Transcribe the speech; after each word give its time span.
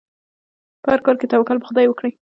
په 0.83 0.87
هر 0.93 0.99
کار 1.05 1.15
کې 1.19 1.29
توکل 1.31 1.57
په 1.59 1.67
خدای 1.69 1.85
وکړئ. 1.87 2.11